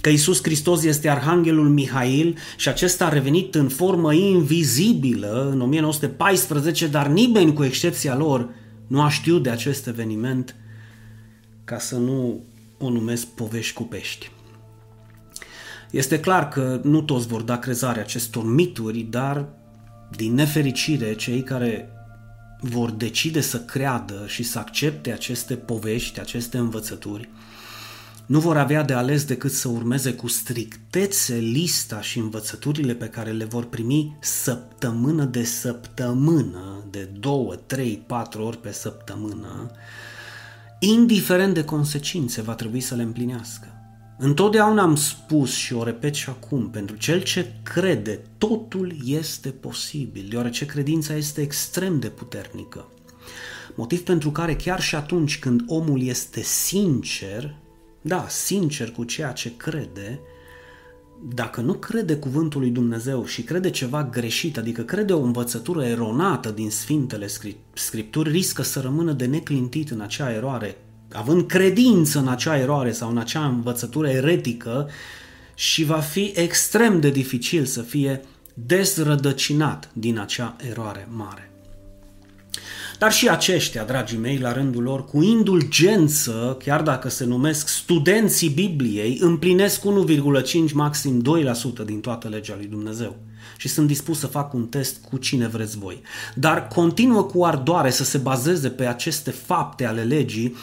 [0.00, 6.86] că Isus Hristos este Arhanghelul Mihail și acesta a revenit în formă invizibilă în 1914,
[6.86, 8.48] dar nimeni cu excepția lor
[8.86, 10.56] nu a știut de acest eveniment
[11.64, 12.40] ca să nu
[12.78, 14.30] o numesc povești cu pești.
[15.90, 19.48] Este clar că nu toți vor da crezare acestor mituri, dar
[20.16, 21.90] din nefericire cei care
[22.60, 27.28] vor decide să creadă și să accepte aceste povești, aceste învățături,
[28.26, 33.30] nu vor avea de ales decât să urmeze cu strictețe lista și învățăturile pe care
[33.30, 39.70] le vor primi săptămână de săptămână, de două, trei, patru ori pe săptămână,
[40.78, 43.70] indiferent de consecințe va trebui să le împlinească.
[44.18, 50.26] Întotdeauna am spus și o repet și acum, pentru cel ce crede, totul este posibil,
[50.28, 52.88] deoarece credința este extrem de puternică.
[53.74, 57.54] Motiv pentru care chiar și atunci când omul este sincer,
[58.06, 60.20] da, sincer cu ceea ce crede,
[61.34, 66.50] dacă nu crede cuvântul lui Dumnezeu și crede ceva greșit, adică crede o învățătură eronată
[66.50, 67.28] din Sfintele
[67.72, 70.76] Scripturi, riscă să rămână de neclintit în acea eroare,
[71.12, 74.88] având credință în acea eroare sau în acea învățătură eretică
[75.54, 78.20] și va fi extrem de dificil să fie
[78.54, 81.55] dezrădăcinat din acea eroare mare.
[82.98, 88.48] Dar și aceștia, dragii mei, la rândul lor, cu indulgență, chiar dacă se numesc studenții
[88.48, 91.22] Bibliei, împlinesc 1,5, maxim
[91.82, 93.16] 2% din toată legea lui Dumnezeu.
[93.56, 96.00] Și sunt dispus să fac un test cu cine vreți voi.
[96.34, 100.54] Dar continuă cu ardoare să se bazeze pe aceste fapte ale legii,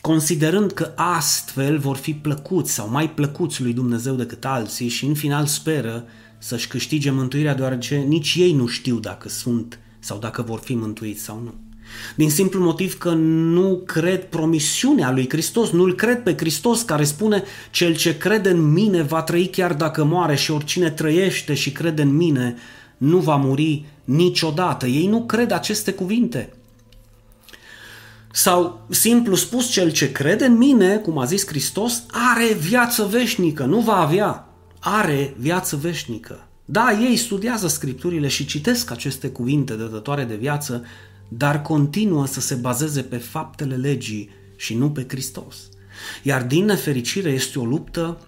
[0.00, 5.14] considerând că astfel vor fi plăcuți sau mai plăcuți lui Dumnezeu decât alții și în
[5.14, 6.04] final speră
[6.38, 11.22] să-și câștige mântuirea deoarece nici ei nu știu dacă sunt sau dacă vor fi mântuiți
[11.22, 11.65] sau nu.
[12.14, 17.42] Din simplu motiv că nu cred promisiunea lui Hristos, nu-L cred pe Hristos care spune
[17.70, 22.02] cel ce crede în mine va trăi chiar dacă moare și oricine trăiește și crede
[22.02, 22.56] în mine
[22.96, 24.86] nu va muri niciodată.
[24.86, 26.52] Ei nu cred aceste cuvinte.
[28.32, 33.64] Sau, simplu spus, cel ce crede în mine, cum a zis Hristos, are viață veșnică,
[33.64, 34.48] nu va avea,
[34.80, 36.48] are viață veșnică.
[36.64, 40.84] Da, ei studiază scripturile și citesc aceste cuvinte dătătoare de viață,
[41.28, 45.56] dar continuă să se bazeze pe faptele legii și nu pe Hristos.
[46.22, 48.18] Iar din nefericire este o luptă,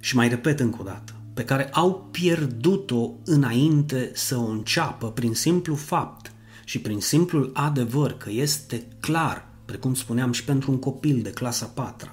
[0.00, 5.34] și mai repet încă o dată, pe care au pierdut-o înainte să o înceapă prin
[5.34, 6.32] simplu fapt
[6.64, 11.66] și prin simplul adevăr că este clar, precum spuneam și pentru un copil de clasa
[11.66, 12.10] 4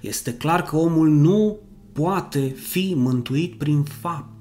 [0.00, 1.58] este clar că omul nu
[1.92, 4.39] poate fi mântuit prin fapte,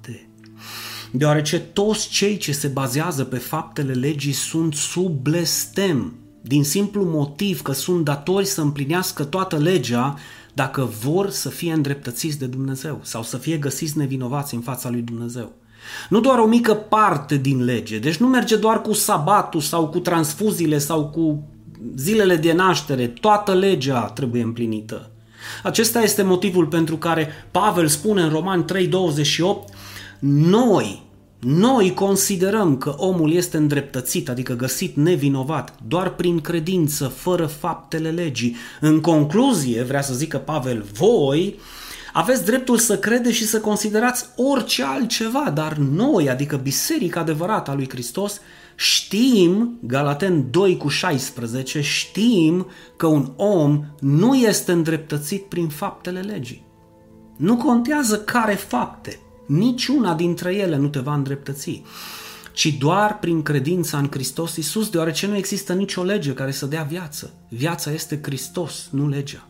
[1.12, 7.62] deoarece toți cei ce se bazează pe faptele legii sunt sub blestem, din simplu motiv
[7.62, 10.17] că sunt datori să împlinească toată legea
[10.54, 15.02] dacă vor să fie îndreptățiți de Dumnezeu sau să fie găsiți nevinovați în fața lui
[15.02, 15.52] Dumnezeu.
[16.10, 20.00] Nu doar o mică parte din lege, deci nu merge doar cu sabatul sau cu
[20.00, 21.43] transfuziile sau cu
[21.95, 25.12] zilele de naștere, toată legea trebuie împlinită.
[25.63, 29.79] Acesta este motivul pentru care Pavel spune în Roman 3:28,
[30.19, 31.03] noi,
[31.39, 38.55] noi considerăm că omul este îndreptățit, adică găsit nevinovat, doar prin credință, fără faptele legii.
[38.82, 41.60] În concluzie, vrea să zică Pavel, voi
[42.13, 47.75] aveți dreptul să credeți și să considerați orice altceva, dar noi, adică biserica adevărată a
[47.75, 48.41] lui Hristos,
[48.75, 56.65] știm, Galaten 2 cu 16, știm că un om nu este îndreptățit prin faptele legii.
[57.38, 59.19] Nu contează care fapte,
[59.50, 61.82] niciuna dintre ele nu te va îndreptăți,
[62.54, 66.84] ci doar prin credința în Hristos Iisus, deoarece nu există nicio lege care să dea
[66.84, 67.34] viață.
[67.50, 69.48] Viața este Hristos, nu legea.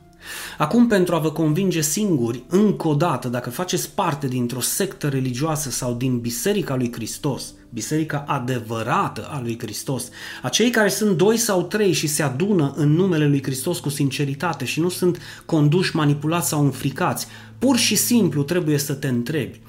[0.58, 5.70] Acum, pentru a vă convinge singuri, încă o dată, dacă faceți parte dintr-o sectă religioasă
[5.70, 10.10] sau din Biserica lui Hristos, biserica adevărată a lui Hristos,
[10.42, 14.66] acei care sunt doi sau trei și se adună în numele lui Hristos cu sinceritate
[14.66, 17.28] și nu sunt conduși, manipulați sau înfricați,
[17.60, 19.60] pur și simplu trebuie să te întrebi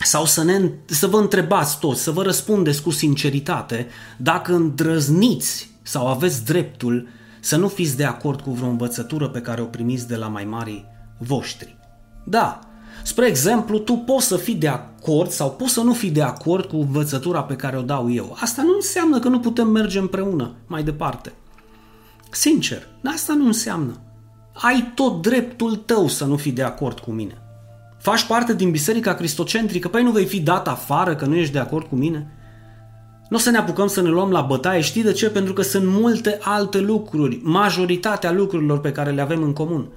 [0.00, 6.06] sau să, ne, să vă întrebați toți, să vă răspundeți cu sinceritate dacă îndrăzniți sau
[6.06, 7.08] aveți dreptul
[7.44, 10.44] să nu fiți de acord cu vreo învățătură pe care o primiți de la mai
[10.44, 10.84] mari
[11.18, 11.76] voștri.
[12.24, 12.58] Da,
[13.02, 16.64] spre exemplu, tu poți să fii de acord sau poți să nu fii de acord
[16.64, 18.36] cu învățătura pe care o dau eu.
[18.40, 21.32] Asta nu înseamnă că nu putem merge împreună mai departe.
[22.30, 24.00] Sincer, asta nu înseamnă.
[24.52, 27.38] Ai tot dreptul tău să nu fii de acord cu mine.
[27.98, 31.58] Faci parte din biserica cristocentrică, păi nu vei fi dat afară că nu ești de
[31.58, 32.33] acord cu mine?
[33.28, 35.30] Nu o să ne apucăm să ne luăm la bătaie, știi de ce?
[35.30, 39.88] Pentru că sunt multe alte lucruri, majoritatea lucrurilor pe care le avem în comun.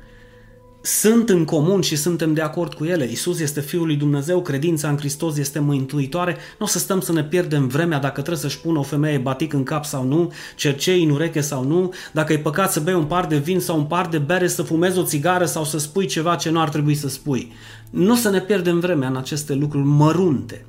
[0.82, 3.08] Sunt în comun și suntem de acord cu ele.
[3.12, 6.38] Isus este Fiul lui Dumnezeu, credința în Hristos este mântuitoare.
[6.60, 9.54] Nu o să stăm să ne pierdem vremea dacă trebuie să-și pună o femeie batic
[9.54, 13.06] în cap sau nu, cercei în ureche sau nu, dacă e păcat să bei un
[13.06, 16.06] par de vin sau un par de bere, să fumezi o țigară sau să spui
[16.06, 17.52] ceva ce nu ar trebui să spui.
[17.90, 20.66] Nu o să ne pierdem vremea în aceste lucruri mărunte.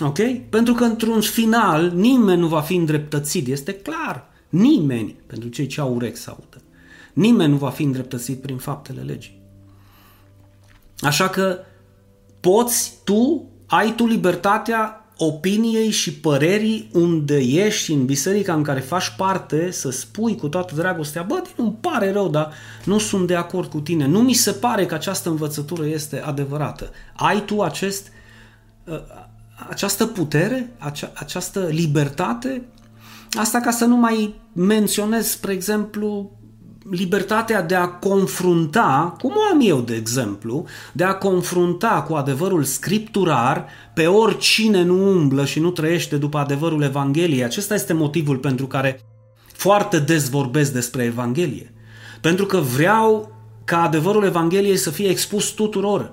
[0.00, 0.18] Ok?
[0.48, 4.28] Pentru că într-un final nimeni nu va fi îndreptățit, este clar.
[4.48, 6.62] Nimeni, pentru cei ce au urechi să audă.
[7.12, 9.40] Nimeni nu va fi îndreptățit prin faptele legii.
[11.00, 11.58] Așa că
[12.40, 19.14] poți tu, ai tu libertatea opiniei și părerii unde ești în biserica în care faci
[19.16, 22.52] parte să spui cu toată dragostea, bă, nu-mi pare rău, dar
[22.84, 24.06] nu sunt de acord cu tine.
[24.06, 26.90] Nu mi se pare că această învățătură este adevărată.
[27.16, 28.08] Ai tu acest,
[29.68, 32.62] această putere, acea, această libertate,
[33.32, 36.30] asta ca să nu mai menționez, spre exemplu,
[36.90, 42.64] libertatea de a confrunta, cum o am eu, de exemplu, de a confrunta cu adevărul
[42.64, 47.44] scripturar pe oricine nu umblă și nu trăiește după adevărul Evangheliei.
[47.44, 49.00] Acesta este motivul pentru care
[49.52, 51.74] foarte des vorbesc despre Evanghelie.
[52.20, 53.32] Pentru că vreau
[53.64, 56.12] ca adevărul Evangheliei să fie expus tuturor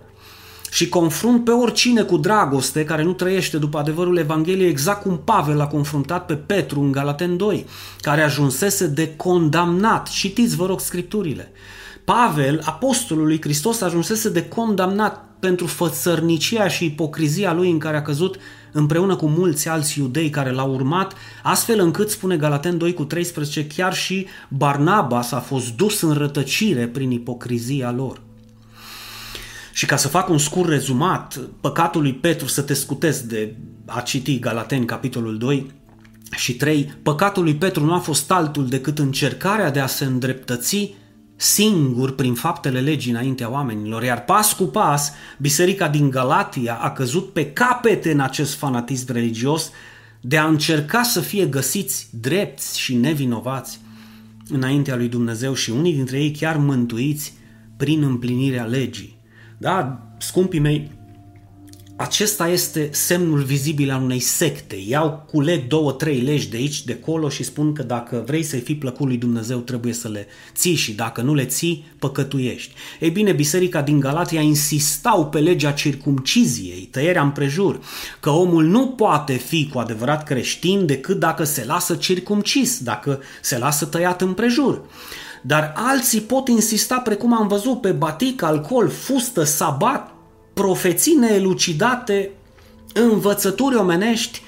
[0.71, 5.61] și confrunt pe oricine cu dragoste care nu trăiește după adevărul Evangheliei, exact cum Pavel
[5.61, 7.65] a confruntat pe Petru în Galaten 2,
[8.01, 10.09] care ajunsese de condamnat.
[10.09, 11.51] Citiți, vă rog, scripturile.
[12.05, 18.01] Pavel, apostolul lui Hristos, ajunsese de condamnat pentru fățărnicia și ipocrizia lui în care a
[18.01, 18.39] căzut
[18.71, 23.67] împreună cu mulți alți iudei care l-au urmat, astfel încât, spune Galaten 2 cu 13,
[23.67, 28.26] chiar și Barnabas a fost dus în rătăcire prin ipocrizia lor.
[29.77, 33.55] Și ca să fac un scurt rezumat, păcatul lui Petru să te scutezi de
[33.85, 35.71] a citi Galateni, capitolul 2
[36.31, 40.93] și 3, păcatul lui Petru nu a fost altul decât încercarea de a se îndreptăți
[41.35, 47.33] singur prin faptele legii înaintea oamenilor, iar pas cu pas, biserica din Galatia a căzut
[47.33, 49.71] pe capete în acest fanatism religios,
[50.21, 53.79] de a încerca să fie găsiți drepți și nevinovați
[54.49, 57.33] înaintea lui Dumnezeu și unii dintre ei chiar mântuiți
[57.77, 59.16] prin împlinirea legii.
[59.57, 60.91] Da, scumpii mei,
[61.95, 64.75] acesta este semnul vizibil al unei secte.
[64.87, 68.59] Iau, culeg două, trei legi de aici, de acolo și spun că dacă vrei să-i
[68.59, 72.73] fii plăcut lui Dumnezeu, trebuie să le ții și dacă nu le ții, păcătuiești.
[72.99, 77.79] Ei bine, biserica din Galatia insistau pe legea circumciziei, tăierea împrejur,
[78.19, 83.57] că omul nu poate fi cu adevărat creștin decât dacă se lasă circumcis, dacă se
[83.57, 84.81] lasă tăiat împrejur.
[85.41, 90.11] Dar alții pot insista, precum am văzut, pe batic, alcool, fustă, sabat,
[90.53, 92.31] profeții neelucidate,
[92.93, 94.41] învățături omenești,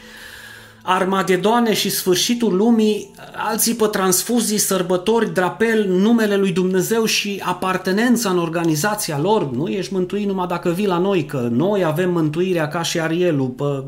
[0.83, 8.37] armagedoane și sfârșitul lumii, alții pe transfuzii, sărbători, drapel, numele lui Dumnezeu și apartenența în
[8.37, 9.51] organizația lor.
[9.51, 13.47] Nu ești mântuit numai dacă vii la noi, că noi avem mântuirea ca și Arielul
[13.47, 13.83] pe,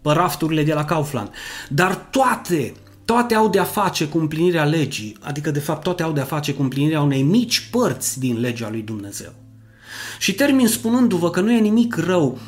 [0.00, 1.30] pe rafturile de la Kaufland.
[1.68, 2.74] Dar toate,
[3.06, 6.62] toate au de-a face cu împlinirea legii, adică de fapt toate au de-a face cu
[6.62, 9.32] împlinirea unei mici părți din legea lui Dumnezeu.
[10.18, 12.38] Și termin spunându-vă că nu e nimic rău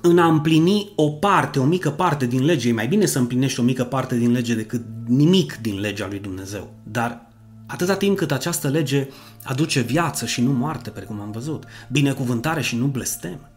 [0.00, 2.68] în a împlini o parte, o mică parte din lege.
[2.68, 6.18] E mai bine să împlinești o mică parte din lege decât nimic din legea lui
[6.18, 6.74] Dumnezeu.
[6.82, 7.26] Dar
[7.66, 9.08] atâta timp cât această lege
[9.44, 13.50] aduce viață și nu moarte, precum am văzut, binecuvântare și nu blestem.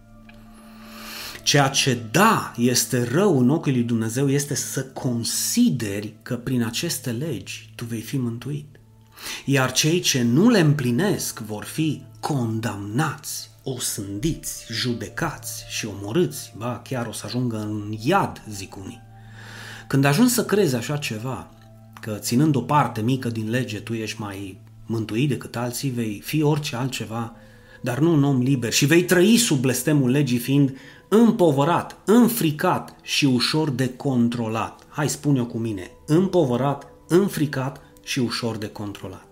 [1.49, 7.11] Ceea ce da este rău în ochii lui Dumnezeu este să consideri că prin aceste
[7.11, 8.79] legi tu vei fi mântuit.
[9.45, 17.07] Iar cei ce nu le împlinesc vor fi condamnați, osândiți, judecați și omorâți, ba chiar
[17.07, 19.01] o să ajungă în iad, zic unii.
[19.87, 21.51] Când ajungi să crezi așa ceva,
[22.01, 26.41] că ținând o parte mică din lege tu ești mai mântuit decât alții, vei fi
[26.41, 27.35] orice altceva,
[27.81, 30.73] dar nu un om liber și vei trăi sub blestemul legii fiind
[31.09, 34.85] împovărat, înfricat și ușor de controlat.
[34.89, 39.27] Hai spune-o cu mine, împovărat, înfricat și ușor de controlat.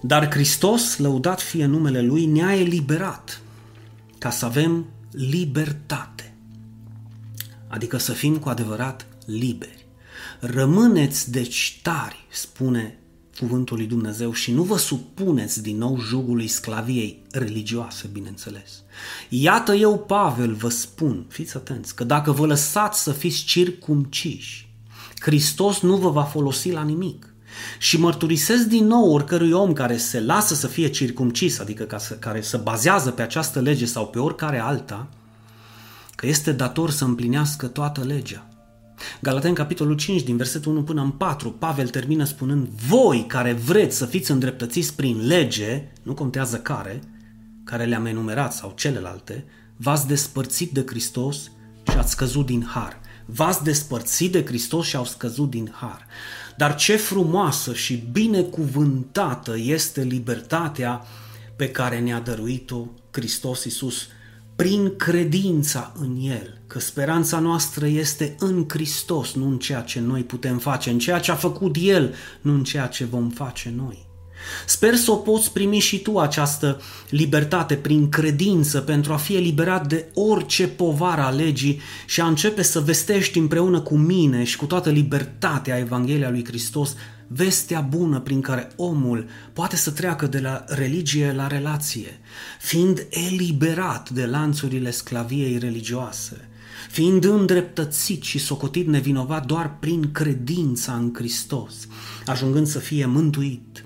[0.00, 3.40] Dar Hristos, lăudat fie numele Lui, ne-a eliberat
[4.18, 6.34] ca să avem libertate.
[7.68, 9.86] Adică să fim cu adevărat liberi.
[10.40, 12.98] Rămâneți deci tari, spune
[13.38, 18.82] cuvântul lui Dumnezeu, și nu vă supuneți din nou jugului sclaviei religioase, bineînțeles.
[19.28, 24.68] Iată eu, Pavel, vă spun, fiți atenți, că dacă vă lăsați să fiți circumciși,
[25.20, 27.32] Hristos nu vă va folosi la nimic.
[27.78, 32.14] Și mărturisesc din nou oricărui om care se lasă să fie circumcis, adică ca să,
[32.14, 35.08] care se bazează pe această lege sau pe oricare alta,
[36.14, 38.47] că este dator să împlinească toată legea.
[39.20, 43.96] Galaten, capitolul 5, din versetul 1 până în 4, Pavel termină spunând, voi care vreți
[43.96, 47.00] să fiți îndreptățiți prin lege, nu contează care,
[47.64, 49.44] care le-am enumerat sau celelalte,
[49.76, 51.50] v-ați despărțit de Hristos
[51.90, 53.00] și ați scăzut din har.
[53.26, 56.06] V-ați despărțit de Hristos și au scăzut din har.
[56.56, 61.02] Dar ce frumoasă și binecuvântată este libertatea
[61.56, 64.06] pe care ne-a dăruit-o Hristos Iisus
[64.56, 70.22] prin credința în El, că speranța noastră este în Hristos, nu în ceea ce noi
[70.22, 74.06] putem face, în ceea ce a făcut El, nu în ceea ce vom face noi.
[74.66, 79.86] Sper să o poți primi și tu această libertate prin credință pentru a fi eliberat
[79.86, 84.64] de orice povară a legii și a începe să vestești împreună cu mine și cu
[84.66, 86.94] toată libertatea Evanghelia lui Hristos
[87.26, 92.20] vestea bună prin care omul poate să treacă de la religie la relație,
[92.60, 96.48] fiind eliberat de lanțurile sclaviei religioase,
[96.88, 101.74] fiind îndreptățit și socotit nevinovat doar prin credința în Hristos,
[102.26, 103.84] ajungând să fie mântuit,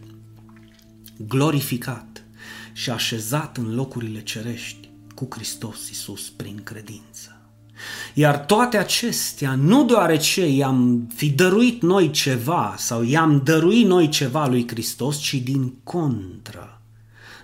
[1.16, 2.24] glorificat
[2.72, 7.36] și așezat în locurile cerești cu Hristos Iisus prin credință.
[8.14, 14.46] Iar toate acestea, nu deoarece i-am fi dăruit noi ceva sau i-am dăruit noi ceva
[14.46, 16.82] lui Hristos, ci din contră,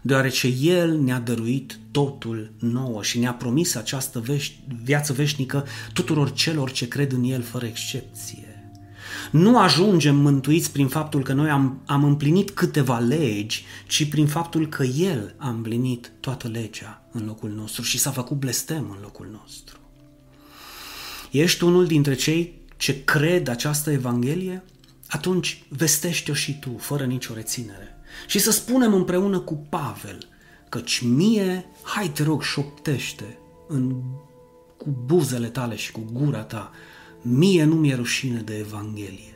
[0.09, 4.53] deoarece El ne-a dăruit totul nouă și ne-a promis această veș-
[4.83, 8.73] viață veșnică tuturor celor ce cred în El fără excepție.
[9.31, 14.69] Nu ajungem mântuiți prin faptul că noi am, am împlinit câteva legi, ci prin faptul
[14.69, 19.29] că El a împlinit toată legea în locul nostru și s-a făcut blestem în locul
[19.33, 19.79] nostru.
[21.31, 24.65] Ești unul dintre cei ce cred această Evanghelie?
[25.09, 27.97] Atunci vestește-o și tu, fără nicio reținere.
[28.27, 30.19] Și să spunem împreună cu Pavel,
[30.69, 33.39] căci mie, hai te rog, șoptește
[33.69, 33.95] în,
[34.77, 36.71] cu buzele tale și cu gura ta,
[37.23, 39.33] mie nu mi-e rușine de Evanghelie.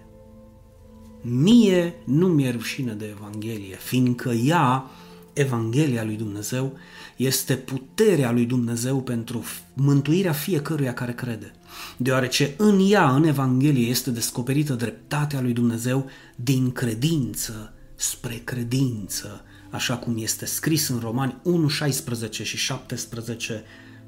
[1.20, 4.90] Mie nu mi-e rușine de Evanghelie, fiindcă ea
[5.32, 6.72] Evanghelia lui Dumnezeu
[7.16, 9.44] este puterea lui Dumnezeu pentru
[9.74, 11.52] mântuirea fiecăruia care crede,
[11.96, 16.06] deoarece în ea, în Evanghelie, este descoperită dreptatea lui Dumnezeu
[16.36, 23.62] din credință spre credință, așa cum este scris în Romani 1, 16 și 17,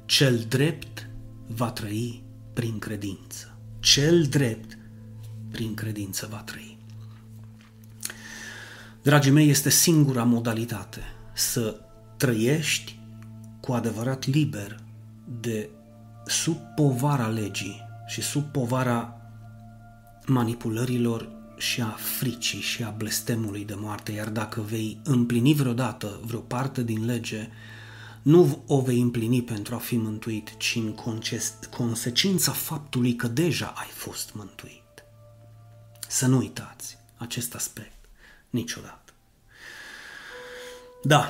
[0.05, 1.09] cel drept
[1.47, 3.57] va trăi prin credință.
[3.79, 4.77] Cel drept
[5.51, 6.77] prin credință va trăi.
[9.01, 11.01] Dragii mei, este singura modalitate
[11.33, 11.79] să
[12.17, 12.99] trăiești
[13.59, 14.79] cu adevărat liber
[15.41, 15.69] de
[16.25, 19.21] sub povara legii și sub povara
[20.25, 26.39] manipulărilor și a fricii și a blestemului de moarte, iar dacă vei împlini vreodată vreo
[26.39, 27.49] parte din lege,
[28.21, 30.95] nu o vei împlini pentru a fi mântuit, ci în
[31.69, 34.81] consecința faptului că deja ai fost mântuit.
[36.07, 38.05] Să nu uitați acest aspect
[38.49, 39.13] niciodată.
[41.03, 41.29] Da,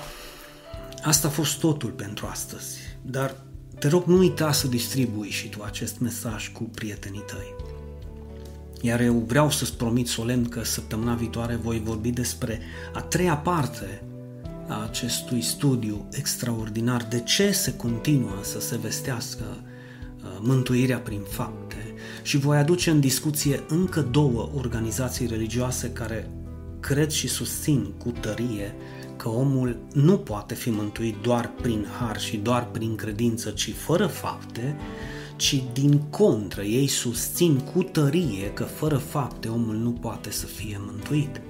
[1.04, 3.36] asta a fost totul pentru astăzi, dar
[3.80, 7.56] te rog nu uita să distribui și tu acest mesaj cu prietenii tăi.
[8.82, 12.60] Iar eu vreau să-ți promit solemn că săptămâna viitoare voi vorbi despre
[12.94, 14.04] a treia parte
[14.68, 17.04] a acestui studiu extraordinar.
[17.10, 21.94] De ce se continuă să se vestească uh, mântuirea prin fapte?
[22.22, 26.30] Și voi aduce în discuție încă două organizații religioase care
[26.80, 28.76] cred și susțin cu tărie
[29.26, 34.08] că omul nu poate fi mântuit doar prin har și doar prin credință, ci fără
[34.08, 34.76] fapte,
[35.36, 40.82] ci din contră ei susțin cu tărie că fără fapte omul nu poate să fie
[40.86, 41.42] mântuit.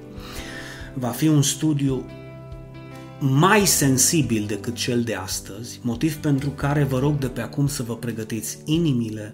[0.93, 2.05] Va fi un studiu
[3.19, 7.83] mai sensibil decât cel de astăzi, motiv pentru care vă rog de pe acum să
[7.83, 9.33] vă pregătiți inimile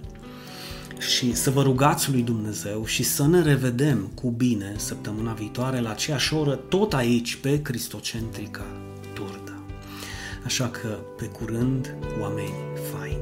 [1.01, 5.89] și să vă rugați lui Dumnezeu și să ne revedem cu bine săptămâna viitoare la
[5.89, 8.65] aceeași oră, tot aici pe Cristocentrica
[9.13, 9.63] Turda.
[10.45, 12.53] Așa că, pe curând, oameni
[12.91, 13.20] faini!